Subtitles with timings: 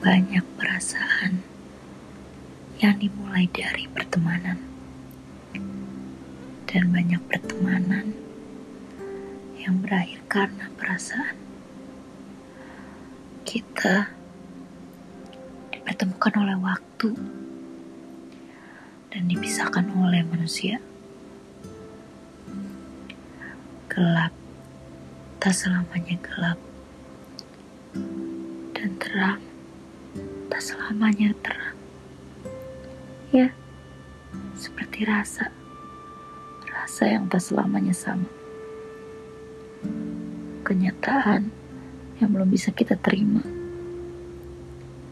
[0.00, 1.44] Banyak perasaan
[2.80, 4.56] yang dimulai dari pertemanan,
[6.64, 8.16] dan banyak pertemanan
[9.60, 11.36] yang berakhir karena perasaan.
[13.44, 14.08] Kita
[15.68, 17.12] dipertemukan oleh waktu
[19.12, 20.80] dan dipisahkan oleh manusia.
[23.92, 24.32] Gelap
[25.36, 26.56] tak selamanya gelap,
[28.72, 29.49] dan terang
[30.60, 31.76] selamanya terang.
[33.32, 33.48] Ya,
[34.54, 35.48] seperti rasa,
[36.68, 38.28] rasa yang tak selamanya sama.
[40.60, 41.48] Kenyataan
[42.20, 43.40] yang belum bisa kita terima.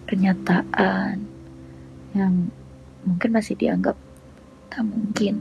[0.05, 1.25] Kenyataan
[2.13, 2.53] yang
[3.09, 3.97] mungkin masih dianggap
[4.69, 5.41] tak mungkin.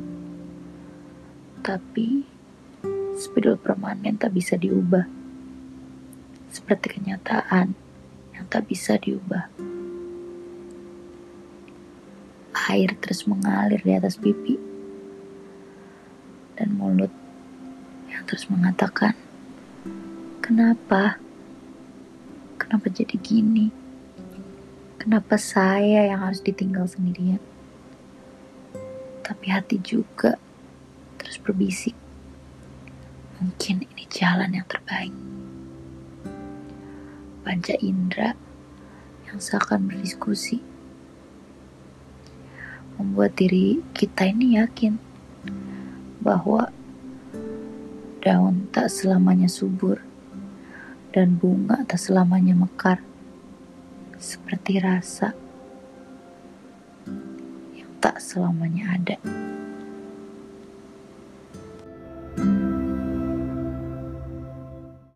[1.60, 2.24] Tapi
[3.20, 5.04] spidol permanen tak bisa diubah.
[6.48, 7.76] Seperti kenyataan
[8.32, 9.67] yang tak bisa diubah.
[12.68, 14.60] Air terus mengalir di atas pipi.
[16.60, 17.12] Dan mulut
[18.12, 19.16] yang terus mengatakan,
[20.44, 21.20] Kenapa?
[22.60, 23.72] Kenapa jadi gini?
[25.00, 27.40] Kenapa saya yang harus ditinggal sendirian?
[29.24, 30.36] Tapi hati juga
[31.20, 31.96] terus berbisik
[33.38, 35.14] Mungkin ini jalan yang terbaik.
[37.46, 38.34] Panca indera
[39.30, 40.58] yang seakan berdiskusi
[42.98, 44.98] membuat diri kita ini yakin
[46.22, 46.74] bahwa
[48.26, 50.02] daun tak selamanya subur
[51.16, 53.00] dan bunga tak selamanya mekar
[54.18, 55.32] seperti rasa
[57.78, 59.18] yang tak selamanya ada.